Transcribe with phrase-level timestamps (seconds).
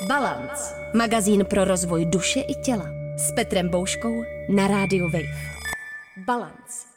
[0.00, 0.74] Balance.
[0.94, 2.86] Magazín pro rozvoj duše i těla.
[3.16, 5.28] S Petrem Bouškou na rádiu Wave.
[6.26, 6.91] Balance.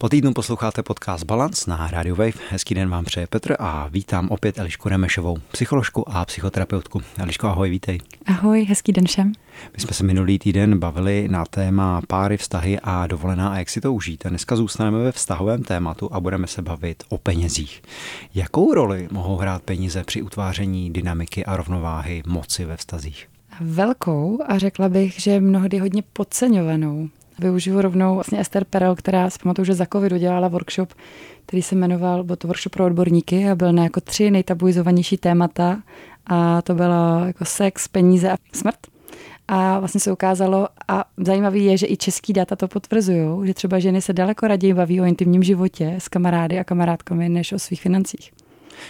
[0.00, 2.32] Po týdnu posloucháte podcast Balance na Radio Wave.
[2.50, 7.02] Hezký den vám přeje Petr a vítám opět Elišku Remešovou, psycholožku a psychoterapeutku.
[7.18, 8.00] Eliško, ahoj, vítej.
[8.26, 9.32] Ahoj, hezký den všem.
[9.74, 13.80] My jsme se minulý týden bavili na téma páry, vztahy a dovolená a jak si
[13.80, 14.26] to užít.
[14.26, 17.82] A dneska zůstaneme ve vztahovém tématu a budeme se bavit o penězích.
[18.34, 23.28] Jakou roli mohou hrát peníze při utváření dynamiky a rovnováhy moci ve vztazích?
[23.60, 27.08] Velkou a řekla bych, že mnohdy hodně podceňovanou.
[27.40, 30.92] Využiju rovnou vlastně Esther Perel, která si pamatuju, že za covidu dělala workshop,
[31.46, 35.82] který se jmenoval, byl to workshop pro odborníky a byl na jako tři nejtabuizovanější témata
[36.26, 38.78] a to bylo jako sex, peníze a smrt.
[39.48, 43.78] A vlastně se ukázalo, a zajímavý je, že i český data to potvrzují, že třeba
[43.78, 47.82] ženy se daleko raději baví o intimním životě s kamarády a kamarádkami, než o svých
[47.82, 48.30] financích.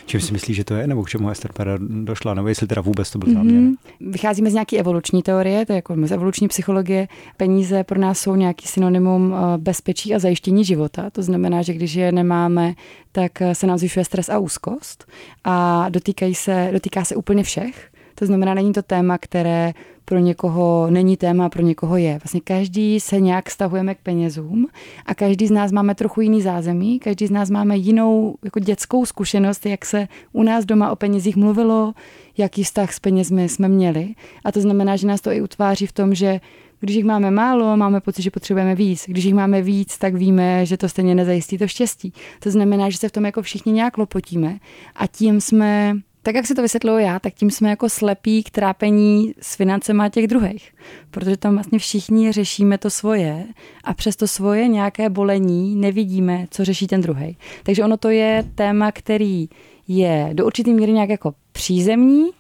[0.06, 2.82] Čím si myslíš, že to je, nebo k čemu Esther Perel došla, nebo jestli teda
[2.82, 3.62] vůbec to byl záměr?
[3.62, 3.76] Mm-hmm.
[4.00, 7.08] Vycházíme z nějaké evoluční teorie, to je jako z evoluční psychologie.
[7.36, 11.10] Peníze pro nás jsou nějaký synonymum eh, bezpečí a zajištění života.
[11.10, 12.74] To znamená, že když je nemáme,
[13.12, 15.06] tak eh, se nám zvyšuje stres a úzkost
[15.44, 17.90] a dotýkají se, dotýká se úplně všech.
[18.20, 19.72] To znamená, není to téma, které
[20.04, 22.18] pro někoho není téma, pro někoho je.
[22.22, 24.66] Vlastně každý se nějak stahujeme k penězům
[25.06, 29.06] a každý z nás máme trochu jiný zázemí, každý z nás máme jinou jako dětskou
[29.06, 31.92] zkušenost, jak se u nás doma o penězích mluvilo,
[32.38, 34.14] jaký vztah s penězmi jsme měli.
[34.44, 36.40] A to znamená, že nás to i utváří v tom, že
[36.80, 39.04] když jich máme málo, máme pocit, že potřebujeme víc.
[39.06, 42.12] Když jich máme víc, tak víme, že to stejně nezajistí to štěstí.
[42.40, 44.58] To znamená, že se v tom jako všichni nějak lopotíme
[44.96, 48.50] a tím jsme tak jak si to vysvětluju já, tak tím jsme jako slepí k
[48.50, 50.72] trápení s financema těch druhých.
[51.10, 53.44] Protože tam vlastně všichni řešíme to svoje
[53.84, 57.36] a přes to svoje nějaké bolení nevidíme, co řeší ten druhý.
[57.62, 59.48] Takže ono to je téma, který
[59.88, 62.30] je do určitý míry nějak jako přízemní,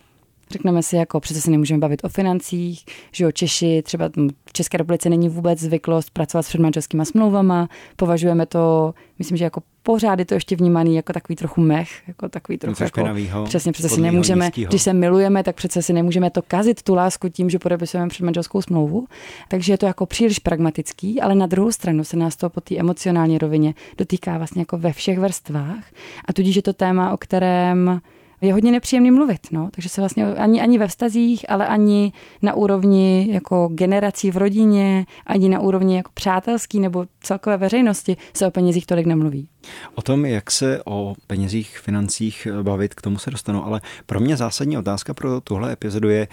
[0.50, 4.10] Řekneme si, jako přece se nemůžeme bavit o financích, že jo, Češi, třeba
[4.48, 9.62] v České republice není vůbec zvyklost pracovat s předmanželskými smlouvama, považujeme to, myslím, že jako
[9.82, 13.88] pořád je to ještě vnímaný jako takový trochu mech, jako takový trochu jako, přesně, přece
[13.88, 14.68] si nemůžeme, nízkýho.
[14.68, 18.62] když se milujeme, tak přece si nemůžeme to kazit tu lásku tím, že podepisujeme předmanželskou
[18.62, 19.06] smlouvu,
[19.48, 22.76] takže je to jako příliš pragmatický, ale na druhou stranu se nás to po té
[22.76, 25.84] emocionální rovině dotýká vlastně jako ve všech vrstvách
[26.24, 28.00] a tudíž je to téma, o kterém
[28.40, 29.68] je hodně nepříjemný mluvit, no.
[29.72, 32.12] takže se vlastně ani, ani ve vztazích, ale ani
[32.42, 38.46] na úrovni jako generací v rodině, ani na úrovni jako přátelský nebo celkové veřejnosti se
[38.46, 39.48] o penězích tolik nemluví.
[39.94, 44.36] O tom, jak se o penězích, financích bavit, k tomu se dostanu, ale pro mě
[44.36, 46.28] zásadní otázka pro tuhle epizodu je,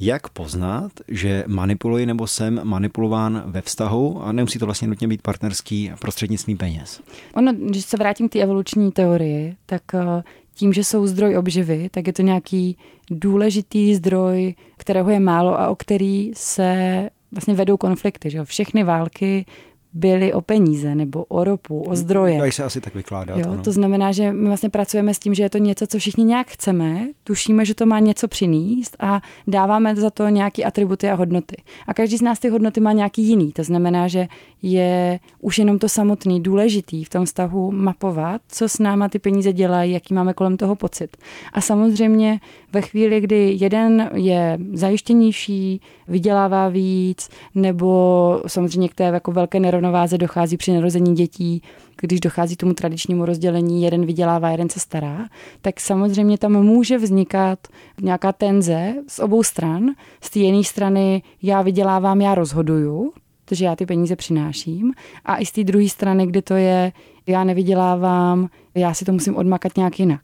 [0.00, 5.22] jak poznat, že manipuluji nebo jsem manipulován ve vztahu a nemusí to vlastně nutně být
[5.22, 7.00] partnerský prostřednictvím peněz?
[7.34, 10.22] Ono, když se vrátím k té evoluční teorii, tak eh,
[10.62, 12.76] tím, že jsou zdroj obživy, tak je to nějaký
[13.10, 18.30] důležitý zdroj, kterého je málo a o který se vlastně vedou konflikty.
[18.30, 18.44] Že?
[18.44, 19.46] Všechny války
[19.94, 22.38] byly o peníze nebo o ropu, o zdroje.
[22.38, 23.38] Dají se asi tak vykládat.
[23.38, 26.24] Jo, to znamená, že my vlastně pracujeme s tím, že je to něco, co všichni
[26.24, 31.14] nějak chceme, tušíme, že to má něco přinést a dáváme za to nějaké atributy a
[31.14, 31.56] hodnoty.
[31.86, 33.52] A každý z nás ty hodnoty má nějaký jiný.
[33.52, 34.28] To znamená, že
[34.62, 39.52] je už jenom to samotný důležitý v tom vztahu mapovat, co s náma ty peníze
[39.52, 41.16] dělají, jaký máme kolem toho pocit.
[41.52, 42.40] A samozřejmě
[42.72, 50.18] ve chvíli, kdy jeden je zajištěnější, vydělává víc, nebo samozřejmě k té jako velké nerovnováze
[50.18, 51.62] dochází při narození dětí,
[52.00, 55.26] když dochází tomu tradičnímu rozdělení, jeden vydělává, jeden se stará,
[55.60, 57.58] tak samozřejmě tam může vznikat
[58.00, 59.86] nějaká tenze z obou stran.
[60.20, 63.12] Z té jedné strany já vydělávám, já rozhoduju,
[63.44, 64.92] protože já ty peníze přináším.
[65.24, 66.92] A i z té druhé strany, kdy to je,
[67.26, 70.22] já nevydělávám, já si to musím odmakat nějak jinak.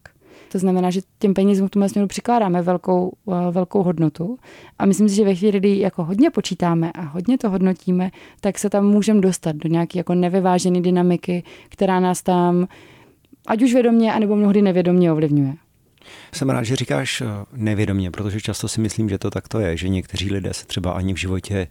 [0.52, 4.38] To znamená, že těm penězům v tomhle směru přikládáme velkou, eh, velkou hodnotu.
[4.78, 8.10] A myslím si, že ve chvíli, kdy jako hodně počítáme a hodně to hodnotíme,
[8.40, 12.68] tak se tam můžeme dostat do nějaké jako nevyvážené dynamiky, která nás tam
[13.46, 15.54] ať už vědomě, anebo mnohdy nevědomě ovlivňuje.
[16.34, 19.88] Jsem rád, že říkáš eh, nevědomě, protože často si myslím, že to takto je, že
[19.88, 21.68] někteří lidé se třeba ani v životě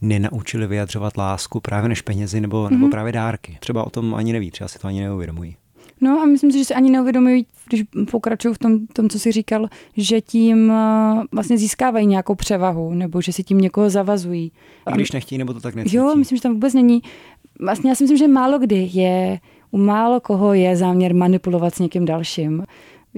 [0.00, 2.70] nenaučili vyjadřovat lásku právě než penězi nebo, mm-hmm.
[2.70, 2.90] nebo mhm.
[2.90, 3.56] právě dárky.
[3.60, 5.56] Třeba o tom ani neví, třeba si to ani neuvědomují.
[6.00, 9.32] No a myslím si, že se ani neuvědomují, když pokračuju v tom, tom, co jsi
[9.32, 14.52] říkal, že tím eh, vlastně získávají nějakou převahu, nebo že si tím někoho zavazují.
[14.86, 15.96] A když nechtějí, nebo to tak necítí.
[15.96, 17.02] Jo, myslím, že tam vůbec není.
[17.60, 19.40] Vlastně já si myslím, že málo kdy je,
[19.70, 22.64] u málo koho je záměr manipulovat s někým dalším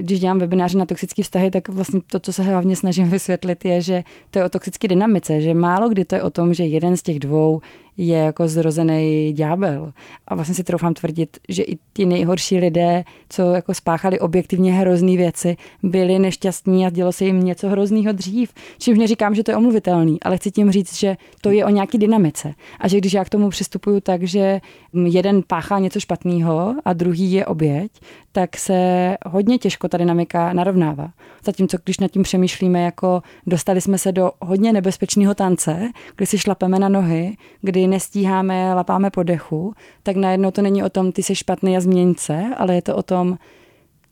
[0.01, 3.83] když dělám webináře na toxické vztahy, tak vlastně to, co se hlavně snažím vysvětlit, je,
[3.83, 6.97] že to je o toxické dynamice, že málo kdy to je o tom, že jeden
[6.97, 7.61] z těch dvou
[7.99, 9.93] je jako zrozený ďábel.
[10.29, 15.17] A vlastně si troufám tvrdit, že i ti nejhorší lidé, co jako spáchali objektivně hrozný
[15.17, 18.53] věci, byli nešťastní a dělo se jim něco hroznýho dřív.
[18.79, 21.99] Čímž neříkám, že to je omluvitelný, ale chci tím říct, že to je o nějaký
[21.99, 22.55] dynamice.
[22.81, 24.61] A že když já k tomu přistupuju tak, že
[25.05, 27.93] jeden páchá něco špatného a druhý je oběť,
[28.39, 31.11] tak se hodně těžko ta dynamika narovnává.
[31.45, 36.39] Zatímco když nad tím přemýšlíme, jako dostali jsme se do hodně nebezpečného tance, kdy si
[36.39, 41.23] šlapeme na nohy, kdy nestíháme, lapáme po dechu, tak najednou to není o tom, ty
[41.23, 43.39] jsi špatný a změň se, ale je to o tom,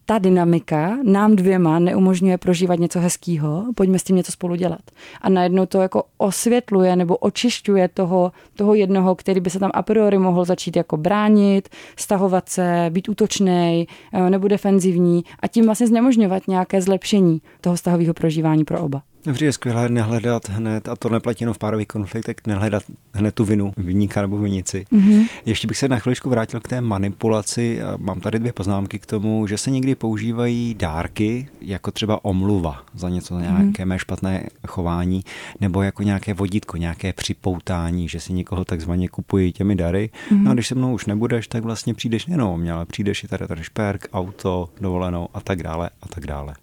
[0.07, 4.81] ta dynamika nám dvěma neumožňuje prožívat něco hezkého, pojďme s tím něco spolu dělat.
[5.21, 9.83] A najednou to jako osvětluje nebo očišťuje toho, toho jednoho, který by se tam a
[9.83, 15.87] priori mohl začít jako bránit, stahovat se, být útočný eh, nebo defenzivní a tím vlastně
[15.87, 19.03] znemožňovat nějaké zlepšení toho stahového prožívání pro oba.
[19.27, 22.83] Dobře, je skvělé nehledat hned, a to neplatí jenom v párových konfliktech, nehledat
[23.15, 24.87] hned tu vinu, vyníka nebo vinici.
[24.93, 25.29] Mm-hmm.
[25.47, 27.81] Ještě bych se na chviličku vrátil k té manipulaci.
[27.97, 33.09] Mám tady dvě poznámky k tomu, že se někdy používají dárky, jako třeba omluva za
[33.09, 33.87] něco, za nějaké mm-hmm.
[33.87, 35.25] mé špatné chování,
[35.61, 40.11] nebo jako nějaké vodítko, nějaké připoutání, že si někoho takzvaně kupují těmi dary.
[40.31, 40.43] Mm-hmm.
[40.43, 43.25] No a když se mnou už nebudeš, tak vlastně přijdeš nejenom o mě, ale přijdeš
[43.25, 46.55] i tady ten šperk, auto, dovolenou a tak dále a tak dále.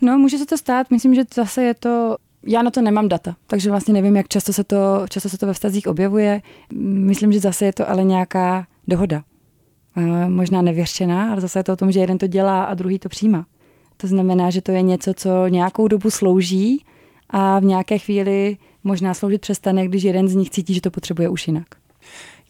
[0.00, 0.90] No, může se to stát.
[0.90, 2.16] Myslím, že zase je to
[2.46, 5.46] já na to nemám data, takže vlastně nevím, jak často se to, často se to
[5.46, 6.42] ve vztazích objevuje.
[6.80, 9.22] Myslím, že zase je to ale nějaká dohoda.
[10.28, 13.08] Možná nevěřčená, ale zase je to o tom, že jeden to dělá a druhý to
[13.08, 13.46] přijímá.
[13.96, 16.84] To znamená, že to je něco, co nějakou dobu slouží
[17.30, 21.28] a v nějaké chvíli možná sloužit přestane, když jeden z nich cítí, že to potřebuje
[21.28, 21.66] už jinak.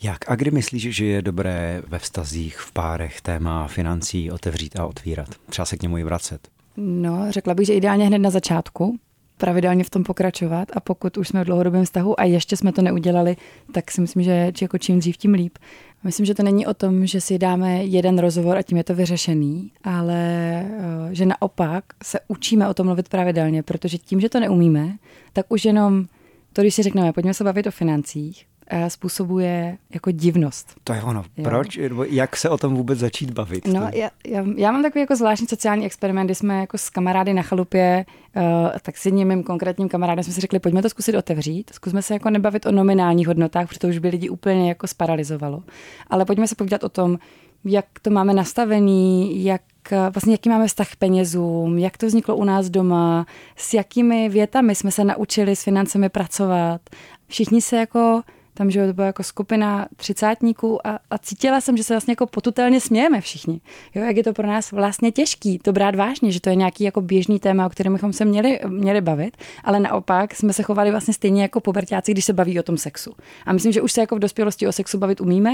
[0.02, 4.86] Jak a kdy myslíš, že je dobré ve vztazích, v párech téma financí otevřít a
[4.86, 5.28] otvírat?
[5.50, 6.48] Třeba se k němu i vracet?
[6.76, 8.98] No, řekla bych, že ideálně hned na začátku,
[9.36, 12.82] pravidelně v tom pokračovat a pokud už jsme v dlouhodobém vztahu a ještě jsme to
[12.82, 13.36] neudělali,
[13.72, 15.58] tak si myslím, že jako čím dřív, tím líp.
[16.04, 18.94] Myslím, že to není o tom, že si dáme jeden rozhovor a tím je to
[18.94, 24.40] vyřešený, ale eh, že naopak se učíme o tom mluvit pravidelně, protože tím, že to
[24.40, 24.96] neumíme,
[25.32, 26.04] tak už jenom
[26.52, 28.46] to, když si řekneme, pojďme se bavit o financích,
[28.88, 30.74] způsobuje jako divnost.
[30.84, 31.24] To je ono.
[31.36, 31.44] Jo.
[31.44, 31.78] Proč?
[32.08, 33.66] Jak se o tom vůbec začít bavit?
[33.66, 37.34] No, já, já, já mám takový jako zvláštní sociální experiment, kdy jsme jako s kamarády
[37.34, 38.04] na chalupě,
[38.36, 38.42] uh,
[38.82, 42.14] tak s jedním mým konkrétním kamarádem jsme si řekli, pojďme to zkusit otevřít, zkusme se
[42.14, 45.62] jako nebavit o nominálních hodnotách, protože to už by lidi úplně jako sparalizovalo.
[46.10, 47.18] Ale pojďme se povídat o tom,
[47.64, 52.44] jak to máme nastavený, jak vlastně jaký máme vztah k penězům, jak to vzniklo u
[52.44, 53.26] nás doma,
[53.56, 56.80] s jakými větami jsme se naučili s financemi pracovat.
[57.26, 58.22] Všichni se jako
[58.56, 62.26] tam, že to byla jako skupina třicátníků a, a cítila jsem, že se vlastně jako
[62.26, 63.60] potutelně smějeme všichni.
[63.94, 66.84] Jo, jak je to pro nás vlastně těžký to brát vážně, že to je nějaký
[66.84, 70.90] jako běžný téma, o kterém bychom se měli, měli bavit, ale naopak jsme se chovali
[70.90, 73.12] vlastně stejně jako povrťáci, když se baví o tom sexu.
[73.46, 75.52] A myslím, že už se jako v dospělosti o sexu bavit umíme,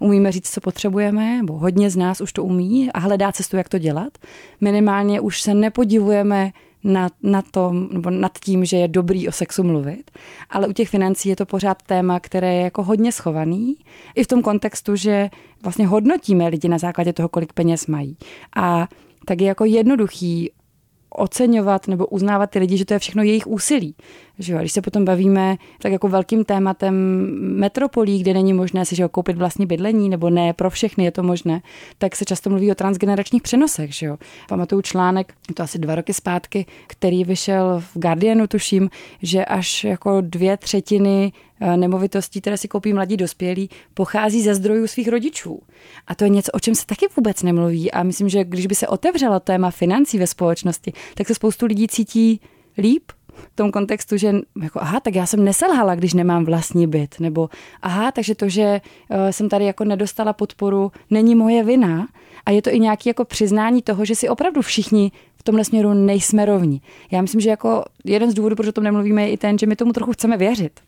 [0.00, 3.68] umíme říct, co potřebujeme, nebo hodně z nás už to umí a hledá cestu, jak
[3.68, 4.18] to dělat.
[4.60, 6.52] Minimálně už se nepodivujeme
[6.84, 10.10] nad, nad, tom, nebo nad tím, že je dobrý o sexu mluvit,
[10.50, 13.76] ale u těch financí je to pořád téma, které je jako hodně schovaný,
[14.14, 15.30] i v tom kontextu, že
[15.62, 18.16] vlastně hodnotíme lidi na základě toho, kolik peněz mají.
[18.56, 18.88] A
[19.26, 20.50] tak je jako jednoduchý
[21.10, 23.94] oceňovat nebo uznávat ty lidi, že to je všechno jejich úsilí.
[24.38, 24.58] Že jo?
[24.58, 26.94] Když se potom bavíme tak jako velkým tématem
[27.58, 31.10] metropolí, kde není možné si že jo, koupit vlastní bydlení, nebo ne pro všechny je
[31.10, 31.62] to možné,
[31.98, 33.94] tak se často mluví o transgeneračních přenosech.
[33.94, 34.18] Že jo?
[34.48, 38.90] Pamatuju článek, to asi dva roky zpátky, který vyšel v Guardianu, tuším,
[39.22, 44.86] že až jako dvě třetiny eh, nemovitostí, které si koupí mladí dospělí, pochází ze zdrojů
[44.86, 45.62] svých rodičů.
[46.06, 47.92] A to je něco, o čem se taky vůbec nemluví.
[47.92, 51.88] A myslím, že když by se otevřelo téma financí ve společnosti, tak se spoustu lidí
[51.88, 52.40] cítí
[52.78, 53.02] líp,
[53.52, 57.48] v tom kontextu, že jako, aha, tak já jsem neselhala, když nemám vlastní byt, nebo
[57.82, 62.08] aha, takže to, že uh, jsem tady jako nedostala podporu, není moje vina
[62.46, 65.94] a je to i nějaký jako přiznání toho, že si opravdu všichni v tomhle směru
[65.94, 66.82] nejsme rovní.
[67.10, 69.66] Já myslím, že jako jeden z důvodů, proč o tom nemluvíme, je i ten, že
[69.66, 70.80] my tomu trochu chceme věřit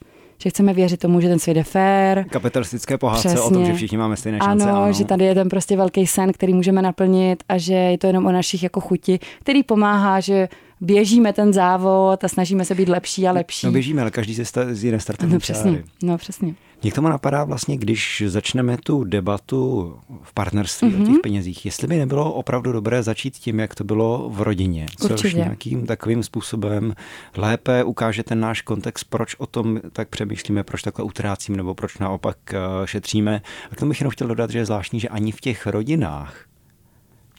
[0.42, 2.24] že chceme věřit tomu, že ten svět je fér.
[2.30, 3.44] Kapitalistické pohádce Přesně.
[3.44, 4.64] o tom, že všichni máme stejné šance.
[4.64, 7.98] Ano, ano, že tady je ten prostě velký sen, který můžeme naplnit a že je
[7.98, 10.48] to jenom o našich jako chuti, který pomáhá, že
[10.84, 13.66] běžíme ten závod a snažíme se být lepší a lepší.
[13.66, 16.54] No běžíme, ale každý se sta- z jiné startovní No přesně, no přesně.
[16.82, 21.02] Mě k tomu napadá vlastně, když začneme tu debatu v partnerství mm-hmm.
[21.02, 21.20] o těch mhm.
[21.20, 24.86] penězích, jestli by nebylo opravdu dobré začít tím, jak to bylo v rodině.
[24.98, 26.94] Což nějakým takovým způsobem
[27.36, 31.98] lépe ukáže ten náš kontext, proč o tom tak přemýšlíme, proč takhle utrácíme nebo proč
[31.98, 33.42] naopak eh, šetříme.
[33.70, 36.44] A k tomu bych jenom chtěl dodat, že je zvláštní, že ani v těch rodinách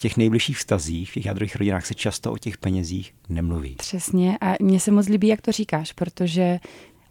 [0.05, 3.75] těch nejbližších vztazích, v těch jádrových rodinách se často o těch penězích nemluví.
[3.77, 6.59] Přesně a mně se moc líbí, jak to říkáš, protože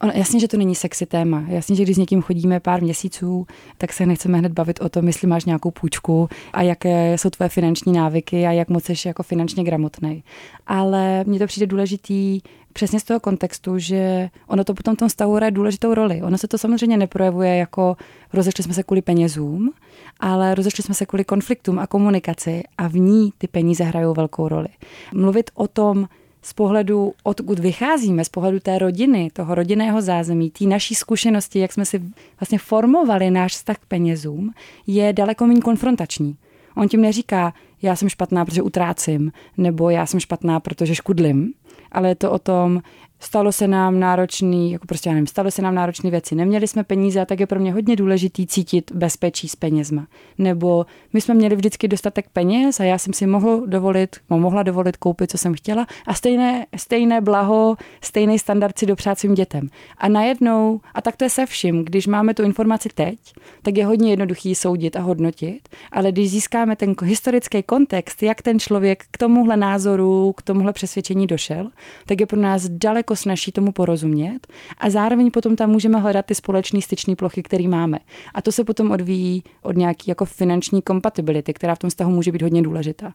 [0.02, 1.44] On, jasně, že to není sexy téma.
[1.48, 3.46] Jasně, že když s někým chodíme pár měsíců,
[3.78, 7.48] tak se nechceme hned bavit o tom, jestli máš nějakou půjčku a jaké jsou tvoje
[7.48, 10.24] finanční návyky a jak moc jsi jako finančně gramotný.
[10.66, 12.40] Ale mně to přijde důležitý
[12.74, 16.22] přesně z toho kontextu, že ono to potom v tom stavu hraje důležitou roli.
[16.22, 17.96] Ono se to samozřejmě neprojevuje jako
[18.32, 19.72] rozešli jsme se kvůli penězům,
[20.20, 24.48] ale rozešli jsme se kvůli konfliktům a komunikaci a v ní ty peníze hrajou velkou
[24.48, 24.68] roli.
[25.14, 26.08] Mluvit o tom,
[26.42, 31.72] z pohledu, odkud vycházíme, z pohledu té rodiny, toho rodinného zázemí, té naší zkušenosti, jak
[31.72, 32.02] jsme si
[32.40, 34.54] vlastně formovali náš vztah k penězům,
[34.86, 36.36] je daleko méně konfrontační.
[36.76, 41.52] On tím neříká, já jsem špatná, protože utrácím, nebo já jsem špatná, protože škudlim,
[41.94, 42.82] ale je to o tom,
[43.24, 46.84] stalo se nám náročný, jako prostě já nevím, stalo se nám náročné věci, neměli jsme
[46.84, 50.06] peníze a tak je pro mě hodně důležitý cítit bezpečí s penězma.
[50.38, 54.96] Nebo my jsme měli vždycky dostatek peněz a já jsem si mohl dovolit, mohla dovolit
[54.96, 59.68] koupit, co jsem chtěla a stejné, stejné blaho, stejný standard si dopřát svým dětem.
[59.98, 63.18] A najednou, a tak to je se vším, když máme tu informaci teď,
[63.62, 68.58] tak je hodně jednoduchý soudit a hodnotit, ale když získáme ten historický kontext, jak ten
[68.58, 71.70] člověk k tomuhle názoru, k tomuhle přesvědčení došel,
[72.06, 74.46] tak je pro nás daleko daleko snaží tomu porozumět
[74.78, 77.98] a zároveň potom tam můžeme hledat ty společné styčné plochy, které máme.
[78.34, 82.32] A to se potom odvíjí od nějaké jako finanční kompatibility, která v tom vztahu může
[82.32, 83.12] být hodně důležitá.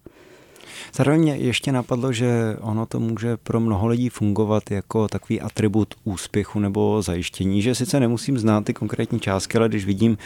[0.94, 5.96] Zároveň mě ještě napadlo, že ono to může pro mnoho lidí fungovat jako takový atribut
[6.04, 10.18] úspěchu nebo zajištění, že sice nemusím znát ty konkrétní částky, ale když vidím,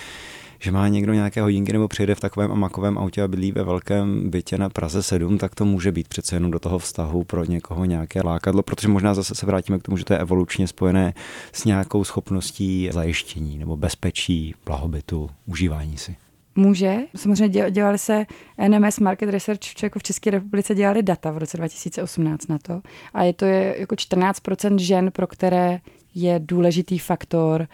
[0.64, 4.30] že má někdo nějaké hodinky nebo přijede v takovém amakovém autě a bydlí ve velkém
[4.30, 7.86] bytě na Praze 7, tak to může být přece jenom do toho vztahu pro někoho
[7.86, 11.14] nějaké lákadlo, protože možná zase se vrátíme k tomu, že to je evolučně spojené
[11.52, 16.16] s nějakou schopností zajištění nebo bezpečí, blahobytu, užívání si.
[16.56, 16.98] Může.
[17.16, 18.26] Samozřejmě dělali se
[18.68, 22.82] NMS Market Research jako v České republice dělali data v roce 2018 na to.
[23.14, 25.80] A je to je jako 14% žen, pro které
[26.16, 27.68] je důležitý faktor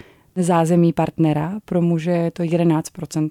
[0.44, 1.60] zázemí partnera.
[1.66, 3.30] Pro muže je to 11%,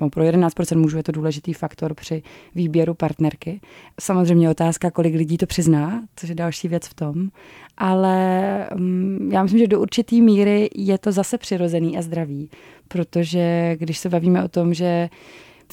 [0.00, 2.22] no pro 11% mužů je to důležitý faktor při
[2.54, 3.60] výběru partnerky.
[4.00, 7.28] Samozřejmě otázka, kolik lidí to přizná, což je další věc v tom.
[7.76, 12.50] Ale um, já myslím, že do určitý míry je to zase přirozený a zdravý,
[12.88, 15.08] protože když se bavíme o tom, že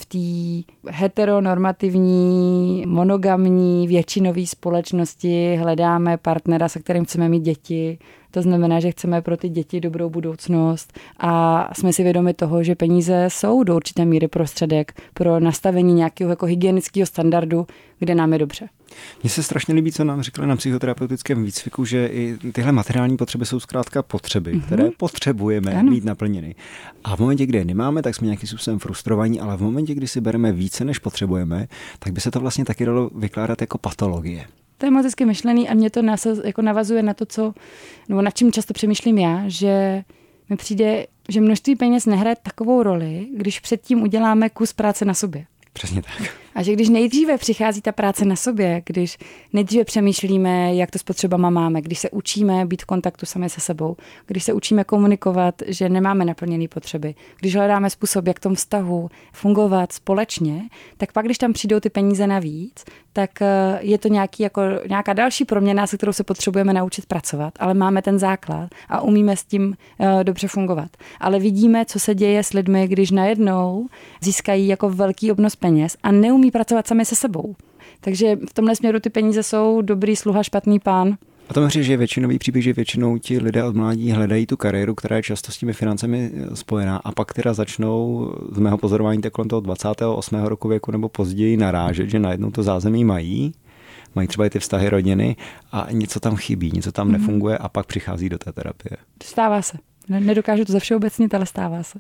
[0.02, 7.98] v té heteronormativní, monogamní, většinové společnosti hledáme partnera, se kterým chceme mít děti,
[8.32, 12.76] to znamená, že chceme pro ty děti dobrou budoucnost a jsme si vědomi toho, že
[12.76, 17.68] peníze jsou do určité míry prostředek pro nastavení nějakého jako hygienického standardu,
[18.00, 18.68] kde nám je dobře.
[19.24, 23.46] Mně se strašně líbí, co nám říkali na psychoterapeutickém výcviku, že i tyhle materiální potřeby
[23.46, 24.66] jsou zkrátka potřeby, mm-hmm.
[24.66, 25.92] které potřebujeme ano.
[25.92, 26.56] mít naplněny.
[27.04, 30.08] A v momentě, kdy je nemáme, tak jsme nějakým způsobem frustrovaní, ale v momentě, kdy
[30.08, 31.68] si bereme více, než potřebujeme,
[32.00, 34.46] tak by se to vlastně taky dalo vykládat jako patologie.
[34.78, 37.54] To je moc hezky myšlený a mě to nás, jako navazuje na to, co,
[38.10, 40.04] nebo nad čím často přemýšlím já, že
[40.50, 45.46] mi přijde, že množství peněz nehraje takovou roli, když předtím uděláme kus práce na sobě.
[45.74, 46.30] Přesně tak.
[46.56, 49.18] A že když nejdříve přichází ta práce na sobě, když
[49.54, 53.62] nejdříve přemýšlíme, jak to s potřebama máme, když se učíme být v kontaktu sami se
[53.62, 53.96] sebou,
[54.28, 59.10] když se učíme komunikovat, že nemáme naplněné potřeby, když hledáme způsob, jak v tom vztahu
[59.34, 60.62] fungovat společně,
[60.98, 65.14] tak pak, když tam přijdou ty peníze navíc, tak eh, je to nějaký, jako, nějaká
[65.14, 69.44] další proměna, se kterou se potřebujeme naučit pracovat, ale máme ten základ a umíme s
[69.44, 70.90] tím uh, dobře fungovat.
[71.20, 73.88] Ale vidíme, co se děje s lidmi, když najednou
[74.22, 77.56] získají jako velký obnos peněz a neumí pracovat sami se sebou.
[78.00, 81.18] Takže v tomhle směru ty peníze jsou dobrý sluha, špatný pán.
[81.50, 84.58] A to říct, že je většinový příběh, že většinou ti lidé od mládí hledají tu
[84.58, 88.78] kariéru, která je často s těmi financemi eh, spojená a pak teda začnou z mého
[88.78, 90.44] pozorování kolem toho 28.
[90.44, 93.54] roku věku nebo později narážet, že najednou to zázemí mají,
[94.16, 95.36] mají třeba i ty vztahy rodiny
[95.72, 97.12] a něco tam chybí, něco tam mm-hmm.
[97.12, 98.98] nefunguje a pak přichází do té terapie.
[99.24, 99.78] Stává se.
[100.10, 102.00] Nedokážu to ze všeobecnit, ale stává se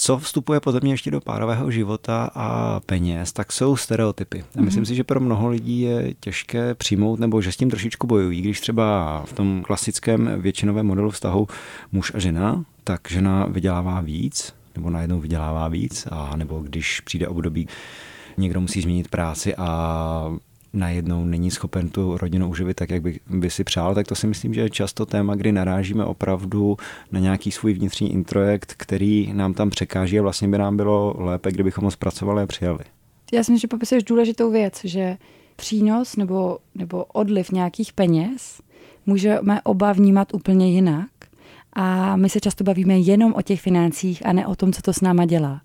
[0.00, 4.44] co vstupuje podle mě ještě do párového života a peněz, tak jsou stereotypy.
[4.58, 4.88] A myslím mm-hmm.
[4.88, 8.40] si, že pro mnoho lidí je těžké přijmout nebo že s tím trošičku bojují.
[8.40, 11.48] Když třeba v tom klasickém většinovém modelu vztahu
[11.92, 17.28] muž a žena, tak žena vydělává víc, nebo najednou vydělává víc, a nebo když přijde
[17.28, 17.68] období,
[18.36, 20.36] někdo musí změnit práci a
[20.72, 24.26] najednou není schopen tu rodinu uživit tak, jak by, by si přál, tak to si
[24.26, 26.76] myslím, že je často téma, kdy narážíme opravdu
[27.12, 31.52] na nějaký svůj vnitřní introjekt, který nám tam překáží a vlastně by nám bylo lépe,
[31.52, 32.84] kdybychom ho zpracovali a přijali.
[33.32, 35.16] Já si myslím, že popisuješ důležitou věc, že
[35.56, 38.60] přínos nebo, nebo odliv nějakých peněz
[39.06, 41.10] můžeme oba vnímat úplně jinak
[41.72, 44.92] a my se často bavíme jenom o těch financích a ne o tom, co to
[44.92, 45.60] s náma dělá.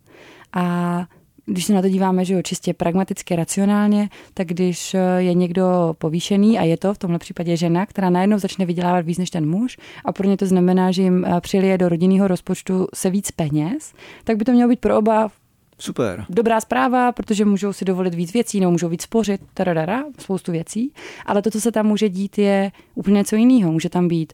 [0.53, 1.05] A
[1.45, 5.95] když se na to díváme, že jo, čistě pragmaticky, racionálně, tak když eh, je někdo
[5.97, 9.49] povýšený a je to v tomhle případě žena, která najednou začne vydělávat víc než ten
[9.49, 13.31] muž a pro ně to znamená, že jim eh, přilije do rodinného rozpočtu se víc
[13.31, 15.29] peněz, tak by to mělo být pro oba
[15.79, 16.25] Super.
[16.29, 20.93] Dobrá zpráva, protože můžou si dovolit víc věcí, nebo můžou víc spořit, taradara, spoustu věcí.
[21.25, 23.71] Ale to, co se tam může dít, je úplně něco jiného.
[23.71, 24.33] Může tam být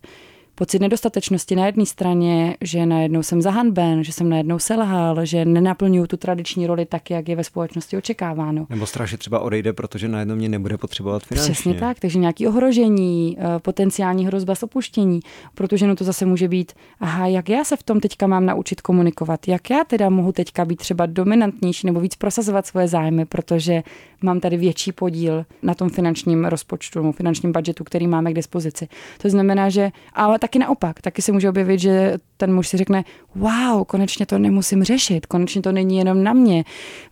[0.55, 6.07] pocit nedostatečnosti na jedné straně, že najednou jsem zahanben, že jsem najednou selhal, že nenaplňuju
[6.07, 8.65] tu tradiční roli tak, jak je ve společnosti očekáváno.
[8.69, 11.53] Nebo strach, že třeba odejde, protože najednou mě nebude potřebovat finančně.
[11.53, 15.19] Přesně tak, takže nějaký ohrožení, eh, potenciální hrozba z opuštění,
[15.55, 18.81] protože no to zase může být, aha, jak já se v tom teďka mám naučit
[18.81, 23.83] komunikovat, jak já teda mohu teďka být třeba dominantnější nebo víc prosazovat svoje zájmy, protože
[24.21, 28.87] mám tady větší podíl na tom finančním rozpočtu finančním budžetu, který máme k dispozici.
[29.21, 33.03] To znamená, že ale taky naopak, taky se může objevit, že ten muž si řekne,
[33.35, 36.63] wow, konečně to nemusím řešit, konečně to není jenom na mě.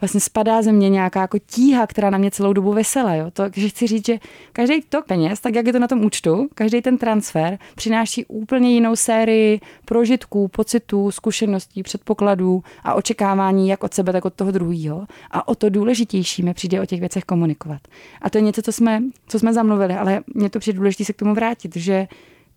[0.02, 3.16] Vlastně spadá ze mě nějaká jako tíha, která na mě celou dobu vesela.
[3.16, 3.32] Jo?
[3.32, 4.18] To, že chci říct, že
[4.54, 8.74] každý tok peněz, tak jak je to na tom účtu, každý ten transfer přináší úplně
[8.74, 15.06] jinou sérii prožitků, pocitů, zkušeností, předpokladů a očekávání jak od sebe, tak od toho druhého.
[15.32, 17.82] A o to důležitější mi přijde o těch věcech komunikovat.
[18.22, 21.14] A to je něco, co jsme, co jsme zamluvili, ale mě to přijde důležité se
[21.14, 22.08] k tomu vrátit, že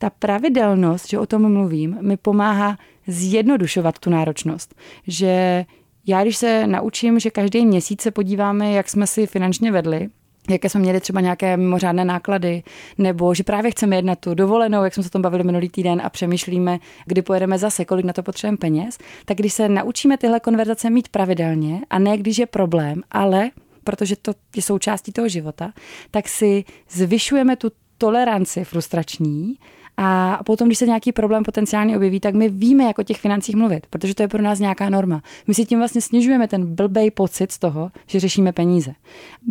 [0.02, 4.75] ta pravidelnost, že o tom mluvím, mi pomáhá zjednodušovat tu náročnost.
[5.06, 5.64] Že
[6.06, 10.09] já, když se naučím, že každý měsíc se podíváme, jak jsme si finančně vedli,
[10.50, 12.62] jaké jsme měli třeba nějaké mimořádné náklady,
[12.99, 16.00] nebo že právě chceme jednat tu dovolenou, jak jsme se o tom bavili minulý týden
[16.04, 20.40] a přemýšlíme, kdy pojedeme zase, kolik na to potřebujeme peněz, tak když se naučíme tyhle
[20.40, 23.50] konverzace mít pravidelně a ne když je problém, ale
[23.85, 25.73] protože to je součástí toho života,
[26.11, 29.56] tak si zvyšujeme tu toleranci frustrační
[29.96, 33.56] a potom, když se nějaký problém potenciálně objeví, tak my víme, jak o těch financích
[33.56, 35.22] mluvit, protože to je pro nás nějaká norma.
[35.46, 38.92] My si tím vlastně snižujeme ten blbej pocit z toho, že řešíme peníze.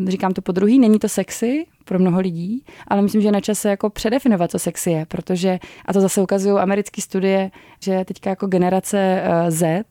[0.08, 3.70] Říkám to po druhý, není to sexy pro mnoho lidí, ale myslím, že na čase
[3.70, 8.48] jako předefinovat, co sexy je, protože, a to zase ukazují americké studie, že teďka jako
[8.48, 9.84] generace eh, Z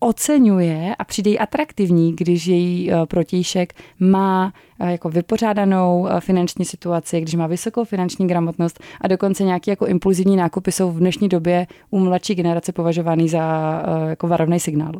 [0.00, 6.64] oceňuje a přijde jí atraktivní, když její eh, protějšek má eh, jako vypořádanou eh, finanční
[6.64, 11.28] situaci, když má vysokou finanční gramotnost a dokonce nějaké jako impulzivní nákupy jsou v dnešní
[11.28, 14.92] době u mladší generace považovány za jako varovný signál.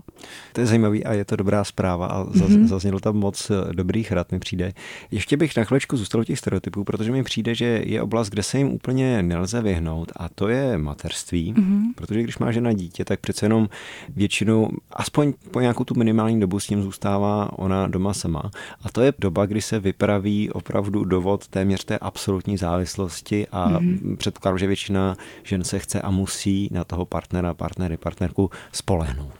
[0.52, 2.66] To je zajímavý a je to dobrá zpráva a mm-hmm.
[2.66, 4.72] zaznělo tam moc dobrých rad mi přijde.
[5.10, 8.58] Ještě bych na chvíličku zůstal těch stereotypů, protože mi přijde, že je oblast, kde se
[8.58, 11.82] jim úplně nelze vyhnout a to je materství, mm-hmm.
[11.94, 13.68] protože když má žena dítě, tak přece jenom
[14.08, 18.50] většinou aspoň po nějakou tu minimální dobu s ním zůstává ona doma sama.
[18.83, 24.16] A to je doba, kdy se vypraví opravdu dovod téměř té absolutní závislosti a mm-hmm.
[24.16, 29.33] předpokládám, že většina žen se chce a musí na toho partnera, partnery, partnerku spolehnout.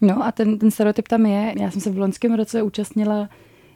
[0.00, 1.54] No a ten, ten stereotyp tam je.
[1.60, 3.28] Já jsem se v loňském roce účastnila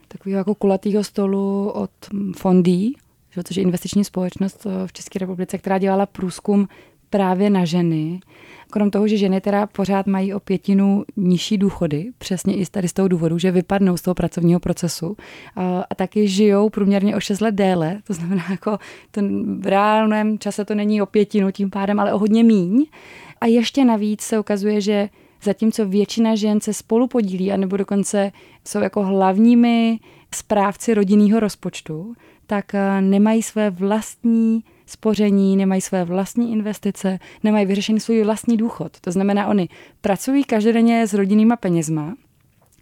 [0.07, 1.91] takového jako kulatého stolu od
[2.37, 2.95] Fondí,
[3.43, 6.67] což je investiční společnost v České republice, která dělala průzkum
[7.09, 8.19] právě na ženy
[8.71, 12.93] Krom toho, že ženy teda pořád mají o pětinu nižší důchody, přesně i tady z
[12.93, 15.17] toho důvodu, že vypadnou z toho pracovního procesu
[15.55, 18.79] a, taky žijou průměrně o 6 let déle, to znamená jako
[19.11, 22.85] ten v reálném čase to není o pětinu tím pádem, ale o hodně míň.
[23.41, 25.09] A ještě navíc se ukazuje, že
[25.43, 28.31] zatímco většina žen se spolu podílí, anebo dokonce
[28.67, 29.99] jsou jako hlavními
[30.35, 32.13] správci rodinného rozpočtu,
[32.47, 32.65] tak
[33.01, 38.99] nemají své vlastní spoření, nemají své vlastní investice, nemají vyřešený svůj vlastní důchod.
[39.01, 39.69] To znamená, oni
[40.01, 42.13] pracují každodenně s rodinnýma penězma,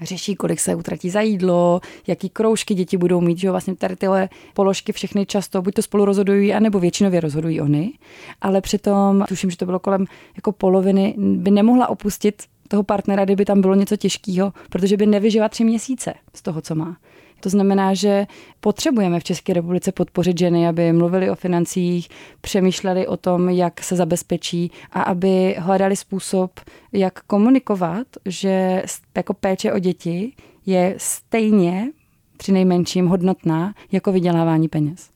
[0.02, 4.30] řeší, kolik se utratí za jídlo, jaký kroužky děti budou mít, že vlastně tady tyhle
[4.54, 7.94] položky všechny často buď to spolu rozhodují, anebo většinově rozhodují oni,
[8.42, 13.46] ale přitom, tuším, že to bylo kolem jako poloviny, by nemohla opustit toho partnera, kdyby
[13.46, 16.98] tam bylo něco těžkého, protože by nevyžila tři měsíce z toho, co má.
[17.40, 18.28] To znamená, že
[18.60, 22.10] potřebujeme v České republice podpořit ženy, aby mluvili o financích,
[22.42, 26.60] přemýšleli o tom, jak se zabezpečí a aby hledali způsob,
[26.94, 28.84] jak komunikovat, že
[29.18, 30.34] jako péče o děti
[30.66, 31.92] je stejně
[32.38, 35.10] při nejmenším hodnotná jako vydělávání peněz.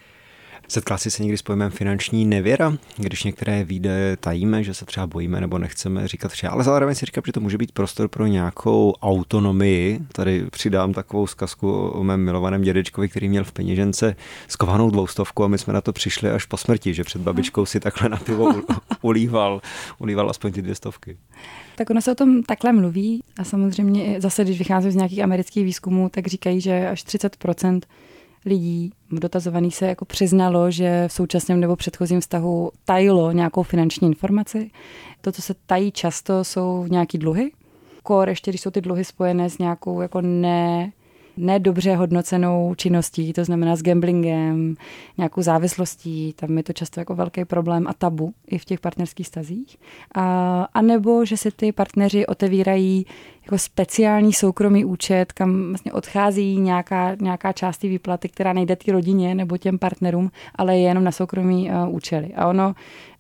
[0.71, 5.07] Setkal jsi se někdy s pojmem finanční nevěra, když některé výdaje tajíme, že se třeba
[5.07, 8.27] bojíme nebo nechceme říkat vše, ale zároveň si říkám, že to může být prostor pro
[8.27, 9.99] nějakou autonomii.
[10.12, 14.15] Tady přidám takovou zkazku o mém milovaném dědečkovi, který měl v peněžence
[14.47, 17.79] skovanou dvoustovku a my jsme na to přišli až po smrti, že před babičkou si
[17.79, 18.53] takhle na pivo
[19.01, 19.62] ulíval,
[19.99, 21.17] ulíval aspoň ty dvě stovky.
[21.75, 25.65] Tak ono se o tom takhle mluví a samozřejmě zase, když vychází z nějakých amerických
[25.65, 27.38] výzkumů, tak říkají, že až 30
[28.45, 34.71] lidí dotazovaných se jako přiznalo, že v současném nebo předchozím vztahu tajilo nějakou finanční informaci.
[35.21, 37.51] To, co se tají často, jsou nějaký dluhy,
[38.04, 40.91] kor, ještě když jsou ty dluhy spojené s nějakou jako ne
[41.38, 44.76] nedobře hodnocenou činností, to znamená s gamblingem,
[45.17, 49.28] nějakou závislostí, tam je to často jako velký problém a tabu i v těch partnerských
[49.28, 49.78] stazích.
[50.15, 53.06] A, a nebo, že si ty partneři otevírají
[53.46, 58.91] jako speciální soukromý účet, kam vlastně odchází nějaká, nějaká část té výplaty, která nejde té
[58.91, 62.34] rodině nebo těm partnerům, ale je jenom na soukromý uh, účely.
[62.36, 62.74] A ono,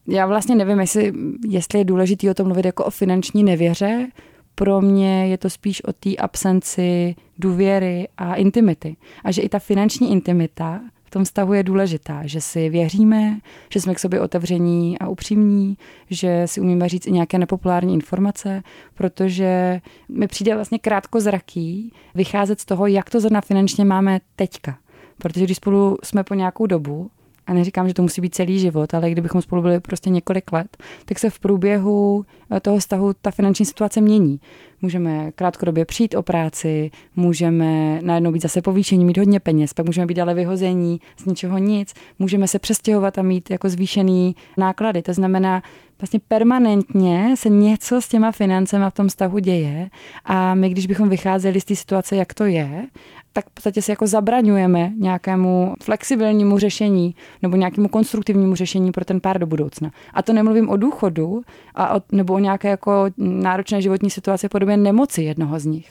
[0.07, 1.13] já vlastně nevím, jestli,
[1.47, 4.07] jestli je důležité o tom mluvit jako o finanční nevěře,
[4.55, 8.95] pro mě je to spíš o té absenci důvěry a intimity.
[9.23, 13.81] A že i ta finanční intimita v tom vztahu je důležitá, že si věříme, že
[13.81, 15.77] jsme k sobě otevření a upřímní,
[16.09, 18.63] že si umíme říct i nějaké nepopulární informace,
[18.95, 24.77] protože mi přijde vlastně krátkozraký vycházet z toho, jak to zrovna finančně máme teďka.
[25.17, 27.11] Protože když spolu jsme po nějakou dobu,
[27.47, 30.77] a neříkám, že to musí být celý život, ale kdybychom spolu byli prostě několik let,
[31.05, 34.39] tak se v průběhu eh, toho vztahu ta finanční situace mění.
[34.81, 40.05] Můžeme krátkodobě přijít o práci, můžeme najednou být zase povýšení, mít hodně peněz, pak můžeme
[40.05, 45.01] být ale vyhození z ničeho nic, můžeme se přestěhovat a mít jako zvýšený náklady.
[45.01, 45.63] To znamená,
[46.01, 49.89] vlastně permanentně se něco s těma financema v tom vztahu děje
[50.25, 52.87] a my, když bychom vycházeli z té situace, jak to je
[53.33, 59.21] tak v podstatě si jako zabraňujeme nějakému flexibilnímu řešení nebo nějakému konstruktivnímu řešení pro ten
[59.21, 59.91] pár do budoucna.
[60.13, 61.41] A to nemluvím o důchodu
[61.75, 65.89] a o, nebo o nějaké jako náročné životní situaci v podobě nemoci jednoho z nich.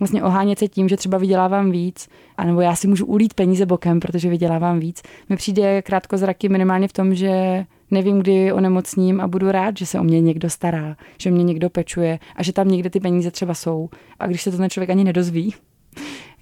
[0.00, 4.00] Vlastně ohánět se tím, že třeba vydělávám víc, anebo já si můžu ulít peníze bokem,
[4.00, 5.02] protože vydělávám víc.
[5.28, 10.00] Mi přijde krátkozraky minimálně v tom, že nevím, kdy onemocním a budu rád, že se
[10.00, 13.54] o mě někdo stará, že mě někdo pečuje a že tam někde ty peníze třeba
[13.54, 13.88] jsou.
[14.18, 15.54] A když se to ten člověk ani nedozví,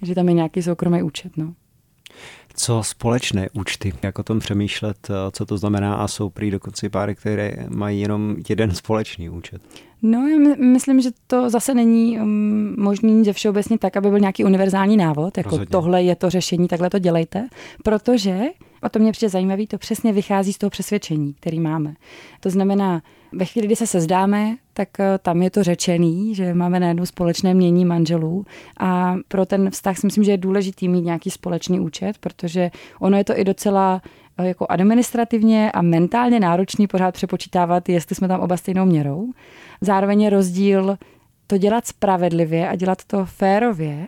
[0.01, 1.37] že tam je nějaký soukromý účet.
[1.37, 1.53] No.
[2.55, 3.93] Co společné účty?
[4.03, 8.35] Jak o tom přemýšlet, co to znamená a jsou prý dokonce páry, které mají jenom
[8.49, 9.61] jeden společný účet?
[10.01, 14.45] No, já myslím, že to zase není um, možný ze všeobecně tak, aby byl nějaký
[14.45, 15.71] univerzální návod, jako Rozhodně.
[15.71, 17.47] tohle je to řešení, takhle to dělejte,
[17.83, 18.39] protože,
[18.81, 21.93] a to mě přijde zajímavý, to přesně vychází z toho přesvědčení, který máme.
[22.39, 26.79] To znamená, ve chvíli, kdy se sezdáme, tak eh, tam je to řečený, že máme
[26.79, 28.45] najednou společné mění manželů
[28.79, 33.17] a pro ten vztah si myslím, že je důležitý mít nějaký společný účet, protože ono
[33.17, 34.01] je to i docela
[34.37, 39.31] eh, jako administrativně a mentálně náročný pořád přepočítávat, jestli jsme tam oba stejnou měrou.
[39.81, 40.97] Zároveň je rozdíl
[41.47, 44.07] to dělat spravedlivě a dělat to férově,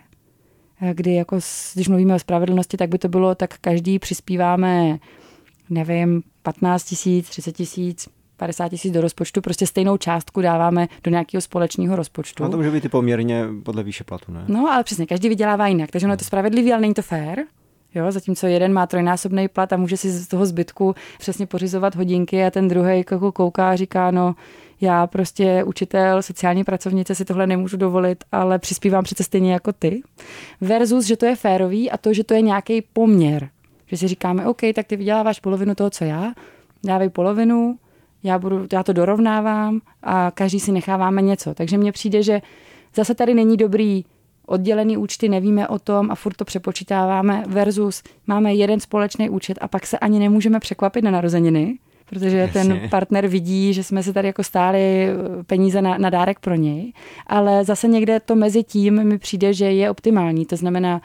[0.92, 1.38] kdy jako,
[1.74, 4.98] když mluvíme o spravedlnosti, tak by to bylo, tak každý přispíváme,
[5.70, 11.40] nevím, 15 tisíc, 30 tisíc, 50 tisíc do rozpočtu, prostě stejnou částku dáváme do nějakého
[11.40, 12.44] společného rozpočtu.
[12.44, 14.44] A to může být i poměrně podle výše platu, ne?
[14.48, 17.44] No, ale přesně, každý vydělává jinak, takže ono je to spravedlivý, ale není to fér.
[17.94, 22.44] Jo, zatímco jeden má trojnásobný plat a může si z toho zbytku přesně pořizovat hodinky
[22.44, 24.34] a ten druhý jako kouká a říká, no
[24.80, 30.02] já prostě učitel, sociální pracovnice si tohle nemůžu dovolit, ale přispívám přece stejně jako ty.
[30.60, 33.48] Versus, že to je férový a to, že to je nějaký poměr.
[33.86, 36.32] Že si říkáme, OK, tak ty vyděláváš polovinu toho, co já,
[36.84, 37.78] dávej polovinu,
[38.22, 41.54] já, budu, já to dorovnávám a každý si necháváme něco.
[41.54, 42.40] Takže mně přijde, že
[42.94, 44.04] zase tady není dobrý
[44.52, 49.68] oddělený účty, nevíme o tom a furt to přepočítáváme versus máme jeden společný účet a
[49.68, 52.52] pak se ani nemůžeme překvapit na narozeniny, protože Jasně.
[52.52, 56.54] ten partner vidí, že jsme si tady jako stáli eh, peníze na, na dárek pro
[56.54, 56.92] něj,
[57.26, 60.46] ale zase někde to mezi tím mi přijde, že je optimální.
[60.46, 61.00] To znamená,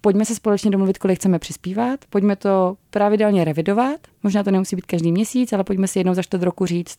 [0.00, 4.86] pojďme se společně domluvit, kolik chceme přispívat, pojďme to pravidelně revidovat, možná to nemusí být
[4.86, 6.96] každý měsíc, ale pojďme si jednou za čtvrt roku říct,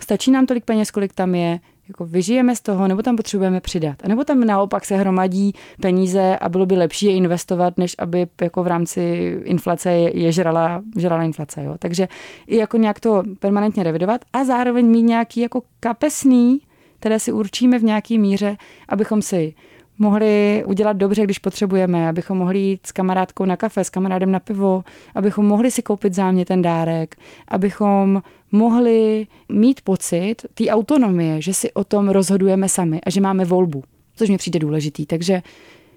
[0.00, 3.96] stačí nám tolik peněz, kolik tam je, jako vyžijeme z toho, nebo tam potřebujeme přidat.
[4.04, 8.26] A nebo tam naopak se hromadí peníze a bylo by lepší je investovat, než aby
[8.40, 9.00] jako v rámci
[9.44, 11.64] inflace je žrala, žrala inflace.
[11.64, 11.76] Jo.
[11.78, 12.08] Takže
[12.46, 16.60] i jako nějak to permanentně revidovat a zároveň mít nějaký jako kapesný,
[17.00, 18.56] které si určíme v nějaký míře,
[18.88, 19.54] abychom si
[20.00, 24.40] mohli udělat dobře, když potřebujeme, abychom mohli jít s kamarádkou na kafe, s kamarádem na
[24.40, 24.84] pivo,
[25.14, 27.16] abychom mohli si koupit zámě ten dárek,
[27.48, 33.44] abychom mohli mít pocit té autonomie, že si o tom rozhodujeme sami a že máme
[33.44, 33.82] volbu,
[34.16, 35.06] což mi přijde důležitý.
[35.06, 35.42] Takže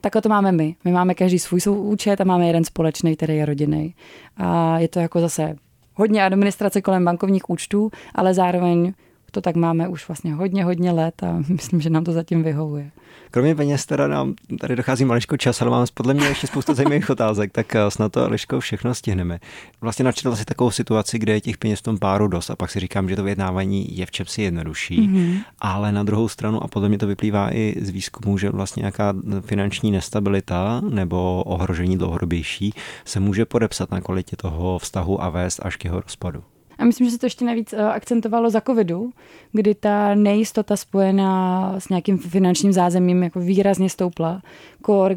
[0.01, 0.75] takhle to máme my.
[0.85, 3.95] My máme každý svůj účet a máme jeden společný, který je rodinný.
[4.37, 5.55] A je to jako zase
[5.95, 8.93] hodně administrace kolem bankovních účtů, ale zároveň
[9.33, 12.91] to tak máme už vlastně hodně, hodně let a myslím, že nám to zatím vyhovuje.
[13.31, 17.09] Kromě peněz teda nám tady dochází maličko čas, ale máme podle mě ještě spoustu zajímavých
[17.09, 19.39] otázek, tak eh, snad to Liško všechno stihneme.
[19.81, 22.71] Vlastně načetl si takovou situaci, kde je těch peněz v tom páru dost a pak
[22.71, 25.43] si říkám, že to vyjednávání je v čem si jednodušší, mm-hmm.
[25.59, 29.13] ale na druhou stranu, a podle mě to vyplývá i z výzkumu, že vlastně nějaká
[29.41, 32.73] finanční nestabilita nebo ohrožení dlouhodobější
[33.05, 36.43] se může podepsat na kvalitě toho vztahu a vést až k jeho rozpadu.
[36.77, 39.11] A myslím, že se to ještě navíc eh, akcentovalo za covidu,
[39.51, 44.41] kdy ta nejistota spojená s nějakým finančním zázemím jako výrazně stoupla
[44.81, 45.15] kor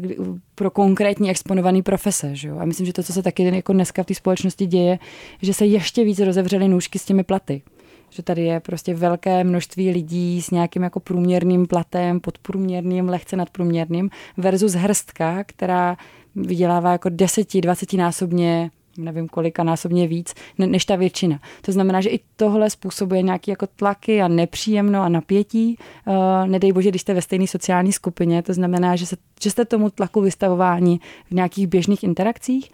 [0.55, 2.35] pro konkrétní exponovaný profese.
[2.35, 2.57] Že jo?
[2.59, 4.99] A myslím, že to, co se taky jako dneska v té společnosti děje,
[5.41, 7.61] že se ještě víc rozevřely nůžky s těmi platy
[8.09, 14.09] že tady je prostě velké množství lidí s nějakým jako průměrným platem, podprůměrným, lehce nadprůměrným
[14.37, 15.97] versus hrstka, která
[16.35, 21.39] vydělává jako deseti, dvacetinásobně nevím kolika násobně víc, než ta většina.
[21.61, 25.77] To znamená, že i tohle způsobuje nějaký jako tlaky a nepříjemno a napětí.
[26.05, 26.13] Uh,
[26.47, 29.89] nedej bože, když jste ve stejné sociální skupině, to znamená, že, se, že jste tomu
[29.89, 32.71] tlaku vystavováni v nějakých běžných interakcích.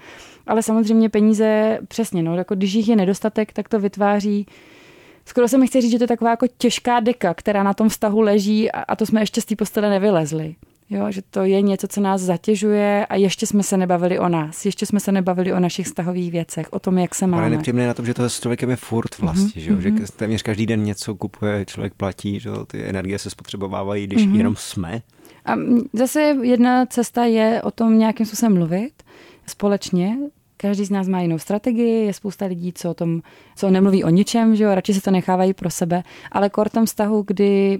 [0.47, 4.45] Ale samozřejmě peníze, přesně, no, jako když jich je nedostatek, tak to vytváří
[5.25, 7.89] skoro se mi chce říct, že to je taková jako těžká deka, která na tom
[7.89, 10.55] vztahu leží a, a to jsme ještě z té postele nevylezli.
[10.89, 14.65] Jo, že to je něco, co nás zatěžuje a ještě jsme se nebavili o nás,
[14.65, 17.43] ještě jsme se nebavili o našich vztahových věcech, o tom, jak se máme.
[17.43, 19.75] Ale nepříjemné na tom, že to s člověkem je furt vlastně, mm-hmm.
[19.75, 20.05] že, že mhm.
[20.15, 24.37] téměř každý den něco kupuje, člověk platí, že ty energie se spotřebovávají, když mm-hmm.
[24.37, 25.01] jenom jsme.
[25.45, 25.55] A
[25.93, 29.03] zase jedna cesta je o tom nějakým způsobem mluvit
[29.47, 30.17] společně,
[30.63, 33.21] Každý z nás má jinou strategii, je spousta lidí, co o tom,
[33.55, 36.85] co nemluví o ničem, že jo, radši se to nechávají pro sebe, ale kor tom
[36.85, 37.79] vztahu, kdy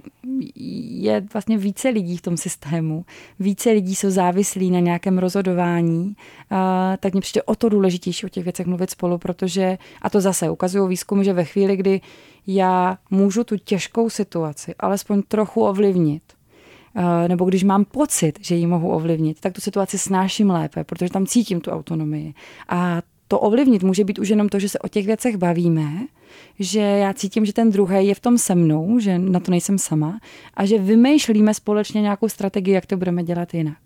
[0.54, 3.04] je vlastně více lidí v tom systému,
[3.38, 6.16] více lidí jsou závislí na nějakém rozhodování,
[6.50, 10.20] a, tak mě přijde o to důležitější o těch věcech mluvit spolu, protože, a to
[10.20, 12.00] zase ukazují výzkumy, že ve chvíli, kdy
[12.46, 16.22] já můžu tu těžkou situaci alespoň trochu ovlivnit,
[17.28, 21.26] nebo když mám pocit, že ji mohu ovlivnit, tak tu situaci snáším lépe, protože tam
[21.26, 22.34] cítím tu autonomii.
[22.68, 25.90] A to ovlivnit může být už jenom to, že se o těch věcech bavíme,
[26.58, 29.78] že já cítím, že ten druhý je v tom se mnou, že na to nejsem
[29.78, 30.20] sama
[30.54, 33.78] a že vymýšlíme společně nějakou strategii, jak to budeme dělat jinak.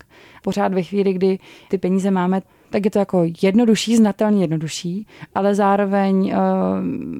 [0.43, 5.55] Pořád ve chvíli, kdy ty peníze máme, tak je to jako jednodušší, znatelně jednodušší, ale
[5.55, 6.35] zároveň eh,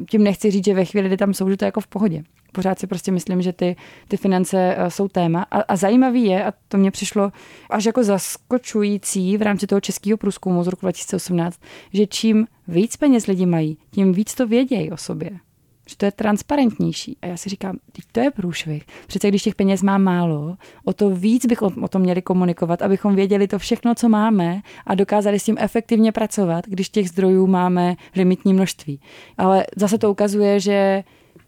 [0.09, 2.23] tím nechci říct, že ve chvíli, kdy tam jsou, že to je jako v pohodě
[2.51, 3.75] pořád si prostě myslím, že ty,
[4.07, 5.45] ty finance eh, jsou téma.
[5.51, 7.31] A, a zajímavý je, a to mě přišlo
[7.69, 11.59] až jako zaskočující v rámci toho českého průzkumu z roku 2018,
[11.93, 15.29] že čím víc peněz lidi mají, tím víc to vědějí o sobě.
[15.89, 17.17] Že to je transparentnější.
[17.21, 17.77] A já si říkám,
[18.11, 18.83] to je průšvih.
[19.07, 23.15] Přece když těch peněz má málo, o to víc bychom o tom měli komunikovat, abychom
[23.15, 27.95] věděli to všechno, co máme a dokázali s tím efektivně pracovat, když těch zdrojů máme
[28.15, 28.99] limitní množství.
[29.37, 31.03] Ale zase to ukazuje, že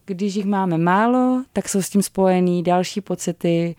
[0.06, 3.75] když jich máme málo, tak jsou s tím spojený další pocity,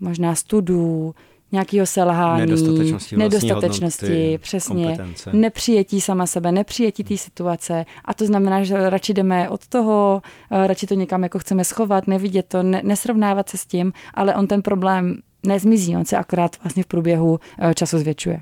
[0.00, 1.14] možná studů,
[1.52, 5.30] nějakého selhání, nedostatečnosti, nedostatečnosti hodnoty, přesně, kompetence.
[5.32, 10.66] nepřijetí sama sebe, nepřijetí té situace a to znamená, že radši jdeme od toho, eh,
[10.66, 14.46] radši to někam jako chceme schovat, nevidět to, ne, nesrovnávat se s tím, ale on
[14.46, 18.40] ten problém nezmizí, on se akorát vlastně v průběhu eh, času zvětšuje.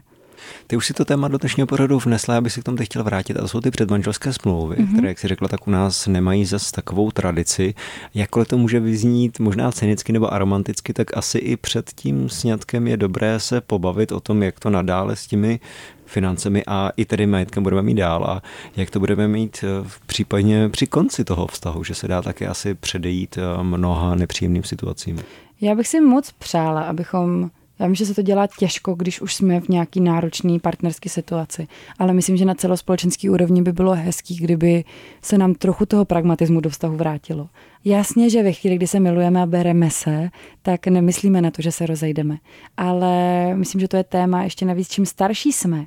[0.66, 3.04] Ty už si to téma do dnešního pořadu vnesla, aby si k tomu teď chtěl
[3.04, 3.36] vrátit.
[3.36, 4.92] A to jsou ty předmanželské smlouvy, mm-hmm.
[4.92, 7.74] které, jak si řekla, tak u nás nemají zas takovou tradici.
[8.14, 12.96] Jakkoliv to může vyznít možná cynicky nebo aromanticky, tak asi i před tím sňatkem je
[12.96, 15.60] dobré se pobavit o tom, jak to nadále s těmi
[16.06, 18.42] financemi a i tedy majetkem budeme mít dál a
[18.76, 22.46] jak to budeme mít eh, v případně při konci toho vztahu, že se dá také
[22.46, 25.18] asi předejít eh, mnoha nepříjemným situacím.
[25.60, 29.34] Já bych si moc přála, abychom já vím, že se to dělá těžko, když už
[29.34, 31.66] jsme v nějaký náročný partnerské situaci,
[31.98, 34.84] ale myslím, že na celospolečenský úrovni by bylo hezký, kdyby
[35.22, 37.48] se nám trochu toho pragmatismu do vztahu vrátilo.
[37.84, 40.30] Jasně, že ve chvíli, kdy se milujeme a bereme se,
[40.62, 42.38] tak nemyslíme na to, že se rozejdeme.
[42.76, 45.86] Ale myslím, že to je téma ještě navíc, čím starší jsme,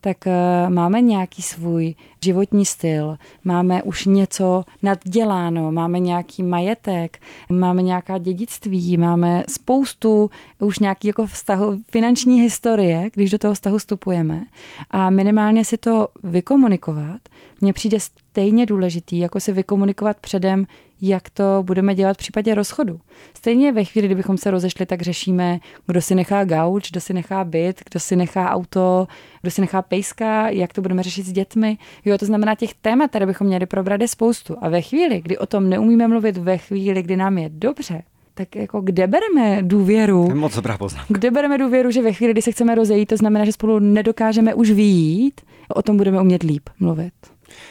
[0.00, 7.18] tak eh, máme nějaký svůj životní styl, máme už něco nadděláno, máme nějaký majetek,
[7.50, 13.78] máme nějaká dědictví, máme spoustu už nějaký jako vztahu, finanční historie, když do toho vztahu
[13.78, 14.44] vstupujeme.
[14.90, 17.20] A minimálně si to vykomunikovat,
[17.60, 20.66] mně přijde stejně důležitý, jako si vykomunikovat předem,
[21.00, 23.00] jak to budeme dělat v případě rozchodu.
[23.34, 27.44] Stejně ve chvíli, kdybychom se rozešli, tak řešíme, kdo si nechá gauč, kdo si nechá
[27.44, 29.06] byt, kdo si nechá auto,
[29.42, 31.78] kdo si nechá pejska, jak to budeme řešit s dětmi.
[32.04, 34.56] Jo, to znamená, těch témat, které bychom měli probrat, je spoustu.
[34.60, 38.02] A ve chvíli, kdy o tom neumíme mluvit, ve chvíli, kdy nám je dobře,
[38.34, 40.34] tak jako kde bereme důvěru?
[40.34, 41.14] Moc dobrá poznámka.
[41.14, 44.54] Kde bereme důvěru, že ve chvíli, kdy se chceme rozejít, to znamená, že spolu nedokážeme
[44.54, 45.40] už vyjít,
[45.74, 47.12] o tom budeme umět líp mluvit.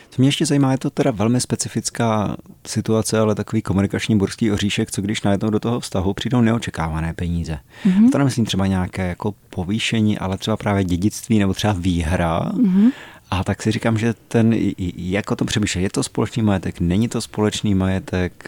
[0.09, 2.37] Co mě ještě zajímá, je to teda velmi specifická
[2.67, 7.59] situace, ale takový komunikační burský oříšek, co když najednou do toho vztahu přijdou neočekávané peníze.
[7.85, 8.11] Mm-hmm.
[8.11, 12.39] To nemyslím třeba nějaké jako povýšení, ale třeba právě dědictví nebo třeba výhra.
[12.39, 12.91] Mm-hmm.
[13.31, 14.55] A tak si říkám, že ten,
[14.97, 18.47] jak o tom přemýšlet, je to společný majetek, není to společný majetek,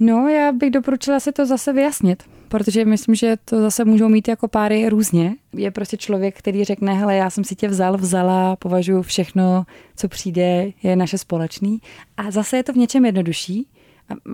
[0.00, 4.28] No, já bych doporučila si to zase vyjasnit, protože myslím, že to zase můžou mít
[4.28, 5.34] jako páry různě.
[5.52, 9.64] Je prostě člověk, který řekne, hele, já jsem si tě vzal, vzala, považuji všechno,
[9.96, 11.80] co přijde, je naše společný.
[12.16, 13.68] A zase je to v něčem jednodušší.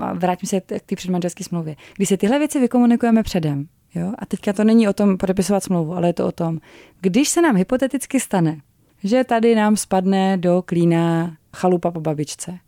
[0.00, 1.76] A vrátím se k té předmanželské smlouvě.
[1.96, 5.94] Když si tyhle věci vykomunikujeme předem, jo, a teďka to není o tom podepisovat smlouvu,
[5.94, 6.58] ale je to o tom,
[7.00, 8.60] když se nám hypoteticky stane,
[9.04, 12.58] že tady nám spadne do klína chalupa po babičce,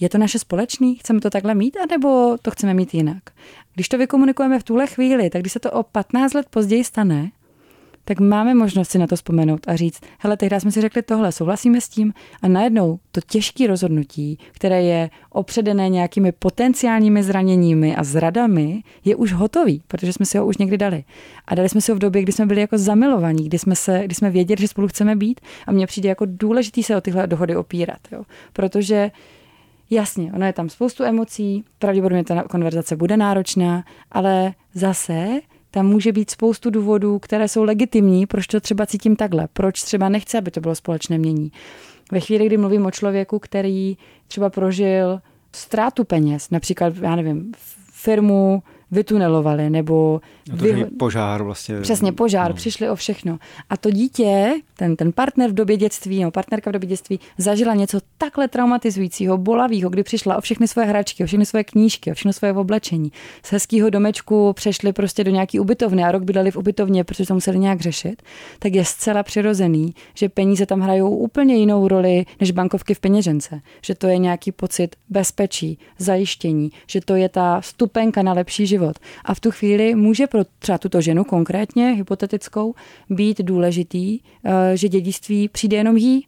[0.00, 0.94] je to naše společný?
[0.94, 3.22] Chceme to takhle mít, anebo to chceme mít jinak?
[3.74, 7.30] Když to vykomunikujeme v tuhle chvíli, tak když se to o 15 let později stane,
[8.08, 11.32] tak máme možnost si na to vzpomenout a říct, hele, tehdy jsme si řekli tohle,
[11.32, 18.04] souhlasíme s tím a najednou to těžké rozhodnutí, které je opředené nějakými potenciálními zraněními a
[18.04, 21.04] zradami, je už hotový, protože jsme si ho už někdy dali.
[21.46, 24.02] A dali jsme si ho v době, kdy jsme byli jako zamilovaní, kdy jsme, se,
[24.04, 27.26] kdy jsme věděli, že spolu chceme být a mně přijde jako důležitý se o tyhle
[27.26, 28.22] dohody opírat, jo?
[28.52, 29.10] protože
[29.90, 36.12] Jasně, ono je tam spoustu emocí, pravděpodobně ta konverzace bude náročná, ale zase tam může
[36.12, 40.50] být spoustu důvodů, které jsou legitimní, proč to třeba cítím takhle, proč třeba nechce, aby
[40.50, 41.52] to bylo společné mění.
[42.12, 43.96] Ve chvíli, kdy mluvím o člověku, který
[44.28, 45.20] třeba prožil
[45.52, 47.52] ztrátu peněz, například, já nevím,
[47.92, 50.20] firmu vytunelovali, nebo...
[50.50, 50.84] No to vy...
[50.84, 51.80] požár vlastně.
[51.80, 52.54] Přesně, požár, no.
[52.54, 53.38] přišli o všechno.
[53.70, 57.74] A to dítě, ten, ten partner v době dětství, nebo partnerka v době dětství, zažila
[57.74, 62.14] něco takhle traumatizujícího, bolavého, kdy přišla o všechny svoje hračky, o všechny svoje knížky, o
[62.14, 63.12] všechno svoje oblečení.
[63.42, 67.34] Z hezkého domečku přešli prostě do nějaký ubytovny a rok bydleli v ubytovně, protože to
[67.34, 68.22] museli nějak řešit,
[68.58, 73.60] tak je zcela přirozený, že peníze tam hrajou úplně jinou roli než bankovky v peněžence.
[73.82, 78.77] Že to je nějaký pocit bezpečí, zajištění, že to je ta stupenka na lepší život
[78.78, 78.98] život.
[79.24, 82.74] A v tu chvíli může pro třeba tuto ženu konkrétně, hypotetickou,
[83.10, 86.26] být důležitý, eh, že dědictví přijde jenom jí,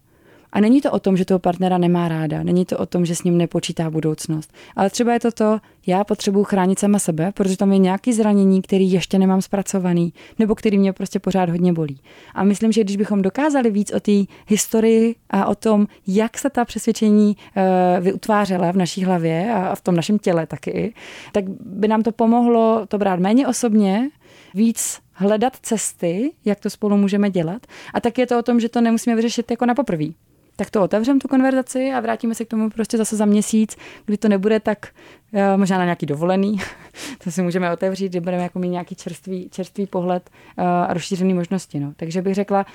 [0.52, 3.16] a není to o tom, že toho partnera nemá ráda, není to o tom, že
[3.16, 7.56] s ním nepočítá budoucnost, ale třeba je to to, já potřebuji chránit sama sebe, protože
[7.56, 12.00] tam je nějaký zranění, který ještě nemám zpracovaný, nebo který mě prostě pořád hodně bolí.
[12.34, 14.12] A myslím, že když bychom dokázali víc o té
[14.46, 19.80] historii a o tom, jak se ta přesvědčení uh, vyutvářela v naší hlavě a v
[19.80, 20.94] tom našem těle taky,
[21.32, 24.10] tak by nám to pomohlo to brát méně osobně,
[24.54, 27.66] víc hledat cesty, jak to spolu můžeme dělat.
[27.94, 30.14] A tak je to o tom, že to nemusíme vyřešit jako na poprví
[30.60, 34.16] tak to otevřem tu konverzaci a vrátíme se k tomu prostě zase za měsíc, kdy
[34.16, 34.88] to nebude tak
[35.32, 36.60] eh, možná na nějaký dovolený,
[37.24, 41.34] to si můžeme otevřít, kdy budeme jako mít nějaký čerstvý, čerstvý pohled eh, a rozšířený
[41.34, 41.80] možnosti.
[41.80, 41.92] No.
[41.96, 42.66] Takže bych řekla,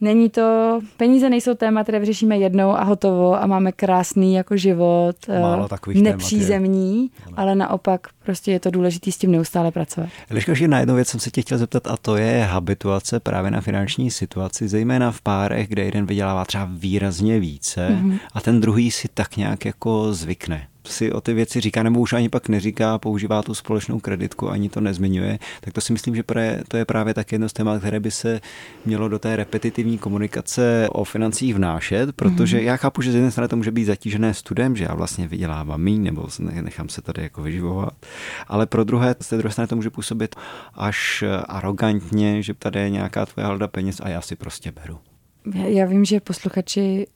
[0.00, 5.16] Není to, peníze nejsou téma, které vyřešíme jednou a hotovo a máme krásný jako život,
[5.28, 10.08] eh, Málo takových nepřízemní, témat ale naopak prostě je to důležité s tím neustále pracovat.
[10.30, 13.60] Liško, na jednu věc jsem se tě chtěl zeptat a to je habituace právě na
[13.60, 18.18] finanční situaci, zejména v párech, kde jeden vydělává třeba výrazně více mm-hmm.
[18.34, 22.12] a ten druhý si tak nějak jako zvykne si o ty věci říká, nebo už
[22.12, 26.22] ani pak neříká, používá tu společnou kreditku, ani to nezmiňuje, tak to si myslím, že
[26.68, 28.40] to je právě tak jedno z témat, které by se
[28.84, 32.62] mělo do té repetitivní komunikace o financích vnášet, protože mm-hmm.
[32.62, 35.80] já chápu, že z jedné strany to může být zatížené studem, že já vlastně vydělávám
[35.80, 37.94] míň, nebo nechám se tady jako vyživovat,
[38.48, 40.36] ale pro druhé, z té druhé strany to může působit
[40.74, 44.98] až arrogantně, že tady je nějaká tvoje halda peněz a já si prostě beru.
[45.54, 47.06] Já vím, že posluchači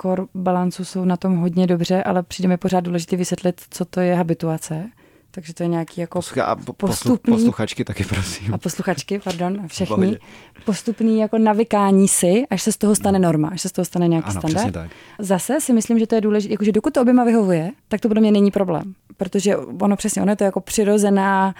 [0.00, 4.00] core balancu jsou na tom hodně dobře, ale přijde mi pořád důležité vysvětlit, co to
[4.00, 4.90] je habituace.
[5.38, 7.34] Takže to je nějaký jako Poslucha, a postupný...
[7.34, 8.54] Posluchačky taky, prosím.
[8.54, 10.18] A posluchačky, pardon, a všechny.
[10.64, 14.08] Postupný jako navykání si, až se z toho stane norma, až se z toho stane
[14.08, 14.72] nějaký ano, standard.
[14.72, 14.90] Tak.
[15.18, 18.20] Zase si myslím, že to je důležité, jakože dokud to oběma vyhovuje, tak to pro
[18.20, 21.54] mě není problém protože ono přesně, ono je to jako přirozená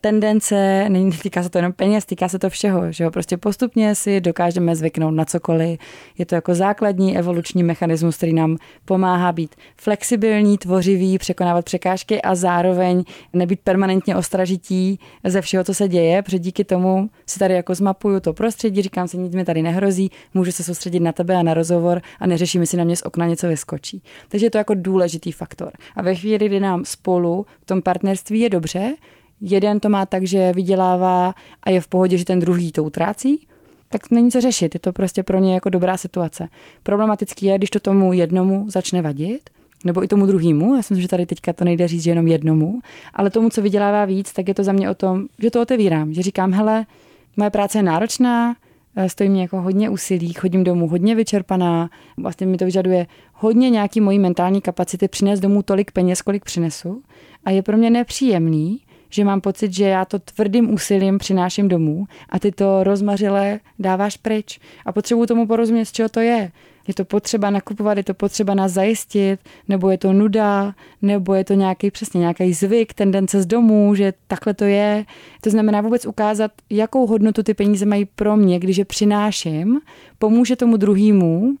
[0.00, 3.94] tendence, není, týká se to jenom peněz, týká se to všeho, že jo, prostě postupně
[3.94, 5.80] si dokážeme zvyknout na cokoliv.
[6.18, 12.34] Je to jako základní evoluční mechanismus, který nám pomáhá být flexibilní, tvořivý, překonávat překážky a
[12.34, 17.74] zároveň nebýt permanentně ostražití ze všeho, co se děje, protože díky tomu si tady jako
[17.74, 21.42] zmapuju to prostředí, říkám si, nic mi tady nehrozí, můžu se soustředit na tebe a
[21.42, 24.02] na rozhovor a neřešíme si na mě z okna něco vyskočí.
[24.28, 25.72] Takže je to jako důležitý faktor.
[25.96, 28.94] A ve chvíli, kdy nám spolu v tom partnerství je dobře,
[29.40, 33.46] jeden to má tak, že vydělává a je v pohodě, že ten druhý to utrácí,
[33.88, 34.74] tak není co řešit.
[34.74, 36.48] Je to prostě pro ně jako dobrá situace.
[36.82, 39.50] Problematický je, když to tomu jednomu začne vadit,
[39.84, 42.26] nebo i tomu druhému, já si myslím, že tady teďka to nejde říct že jenom
[42.26, 42.80] jednomu,
[43.14, 46.12] ale tomu, co vydělává víc, tak je to za mě o tom, že to otevírám,
[46.12, 46.86] že říkám, hele,
[47.36, 48.54] moje práce je náročná,
[48.96, 53.70] Eh, stojí mě jako hodně úsilí, chodím domů hodně vyčerpaná, vlastně mi to vyžaduje hodně
[53.70, 57.02] nějaký mojí mentální kapacity přinést domů tolik peněz, kolik přinesu.
[57.44, 62.06] A je pro mě nepříjemný, že mám pocit, že já to tvrdým úsilím přináším domů
[62.28, 64.60] a ty to rozmařile dáváš pryč.
[64.86, 66.50] A potřebuju tomu porozumět, z čeho to je.
[66.88, 71.44] Je to potřeba nakupovat, je to potřeba nás zajistit, nebo je to nuda, nebo je
[71.44, 75.04] to nějaký přesně nějaký zvyk, tendence z domů, že takhle to je.
[75.40, 79.80] To znamená vůbec ukázat, jakou hodnotu ty peníze mají pro mě, když je přináším,
[80.18, 81.54] pomůže tomu druhému,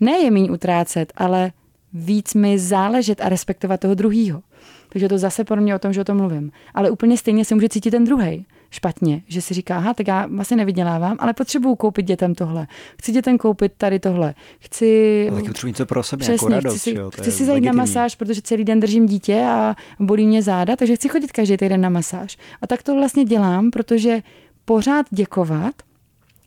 [0.00, 1.52] ne je méně utrácet, ale
[1.92, 4.42] víc mi záležet a respektovat toho druhého.
[4.88, 6.52] Takže to zase pro mě o tom, že o tom mluvím.
[6.74, 10.26] Ale úplně stejně se může cítit ten druhý špatně, že si říká, aha, tak já
[10.26, 12.66] vlastně nevydělávám, ale potřebuju koupit dětem tohle.
[12.98, 14.34] Chci dětem koupit tady tohle.
[14.58, 15.28] Chci...
[15.30, 17.64] A taky potřebuji něco pro sebe, Přesně, jako radost, chci si, jo, chci si zajít
[17.64, 21.56] na masáž, protože celý den držím dítě a bolí mě záda, takže chci chodit každý
[21.56, 22.38] týden na masáž.
[22.62, 24.22] A tak to vlastně dělám, protože
[24.64, 25.74] pořád děkovat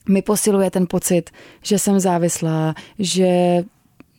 [0.10, 1.30] mi posiluje ten pocit,
[1.64, 3.28] že jsem závislá, že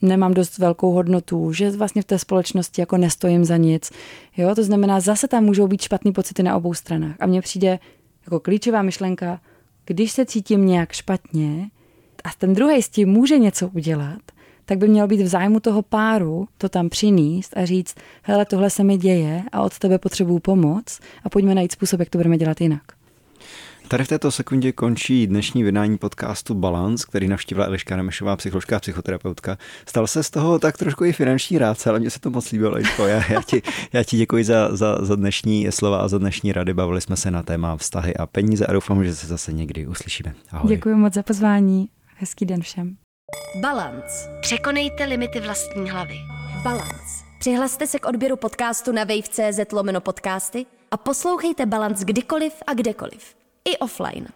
[0.02, 3.90] nemám dost velkou hodnotu, že vlastně v té společnosti jako nestojím za nic.
[4.36, 7.16] Jo, to znamená, zase tam můžou být špatný pocity na obou stranách.
[7.20, 7.78] A mně přijde
[8.26, 9.40] jako klíčová myšlenka,
[9.84, 11.70] když se cítím nějak špatně
[12.24, 14.20] a ten druhý s tím může něco udělat,
[14.64, 18.70] tak by mělo být v zájmu toho páru to tam přinést a říct, hele, tohle
[18.70, 22.38] se mi děje a od tebe potřebuju pomoc a pojďme najít způsob, jak to budeme
[22.38, 22.99] dělat jinak.
[23.90, 28.80] Tady v této sekundě končí dnešní vydání podcastu Balance, který navštívila Eliška Nemešová, psycholožka a
[28.80, 29.58] psychoterapeutka.
[29.86, 32.74] Stal se z toho tak trošku i finanční rádce, ale mně se to moc líbilo,
[32.74, 33.06] Eliško.
[33.06, 33.62] Já, já, ti,
[33.92, 36.74] já ti děkuji za, za, za dnešní slova a za dnešní rady.
[36.74, 40.34] Bavili jsme se na téma vztahy a peníze a doufám, že se zase někdy uslyšíme.
[40.50, 40.68] Ahoj.
[40.68, 41.88] Děkuji moc za pozvání.
[42.16, 42.96] Hezký den všem.
[43.60, 44.38] Balance.
[44.40, 46.16] Překonejte limity vlastní hlavy.
[46.64, 47.24] Balance.
[47.38, 53.39] Přihlaste se k odběru podcastu na wave.cz lomeno podcasty a poslouchejte Balance kdykoliv a kdekoliv
[53.64, 54.32] i offline.